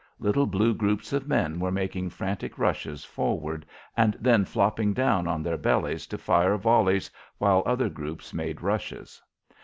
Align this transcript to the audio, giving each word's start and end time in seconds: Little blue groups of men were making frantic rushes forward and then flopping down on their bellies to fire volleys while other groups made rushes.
Little 0.17 0.47
blue 0.47 0.73
groups 0.73 1.13
of 1.13 1.27
men 1.27 1.59
were 1.59 1.71
making 1.71 2.09
frantic 2.09 2.57
rushes 2.57 3.05
forward 3.05 3.67
and 3.95 4.17
then 4.19 4.45
flopping 4.45 4.93
down 4.93 5.27
on 5.27 5.43
their 5.43 5.57
bellies 5.57 6.07
to 6.07 6.17
fire 6.17 6.57
volleys 6.57 7.11
while 7.37 7.61
other 7.67 7.87
groups 7.87 8.33
made 8.33 8.63
rushes. 8.63 9.21